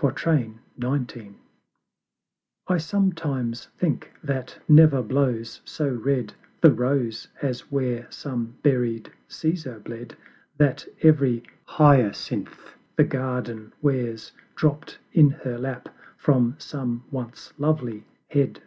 [0.00, 1.32] XIX.
[2.68, 9.80] I sometimes think that never blows so red The Rose as where some buried Caesar
[9.80, 10.16] bled;
[10.56, 18.62] That every Hyacinth the Garden wears Dropt in her Lap from some once lovely Head.